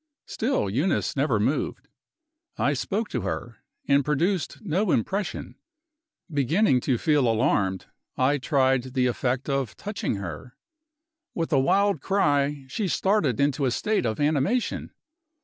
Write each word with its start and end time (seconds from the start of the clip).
Still, 0.25 0.67
Eunice 0.67 1.15
never 1.15 1.39
moved. 1.39 1.87
I 2.57 2.73
spoke 2.73 3.07
to 3.09 3.21
her, 3.21 3.57
and 3.87 4.03
produced 4.03 4.57
no 4.63 4.89
impression. 4.89 5.53
Beginning 6.33 6.79
to 6.81 6.97
feel 6.97 7.27
alarmed, 7.27 7.85
I 8.17 8.39
tried 8.39 8.95
the 8.95 9.05
effect 9.05 9.47
of 9.47 9.77
touching 9.77 10.15
her. 10.15 10.57
With 11.35 11.53
a 11.53 11.59
wild 11.59 12.01
cry, 12.01 12.65
she 12.67 12.87
started 12.87 13.39
into 13.39 13.65
a 13.65 13.69
state 13.69 14.07
of 14.07 14.19
animation. 14.19 14.91